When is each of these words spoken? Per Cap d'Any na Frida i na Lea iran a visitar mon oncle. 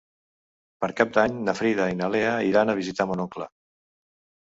Per 0.85 0.89
Cap 1.01 1.11
d'Any 1.17 1.37
na 1.51 1.55
Frida 1.61 1.87
i 1.93 2.01
na 2.01 2.09
Lea 2.17 2.35
iran 2.51 2.75
a 2.75 2.79
visitar 2.83 3.11
mon 3.15 3.27
oncle. 3.31 3.53